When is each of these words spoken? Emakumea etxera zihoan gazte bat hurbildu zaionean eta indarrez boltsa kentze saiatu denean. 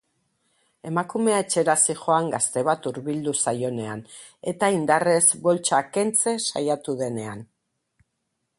Emakumea 0.91 1.41
etxera 1.41 1.75
zihoan 1.89 2.29
gazte 2.35 2.63
bat 2.69 2.87
hurbildu 2.91 3.33
zaionean 3.43 4.01
eta 4.53 4.71
indarrez 4.79 5.23
boltsa 5.47 5.83
kentze 5.99 6.37
saiatu 6.47 6.97
denean. 7.03 7.47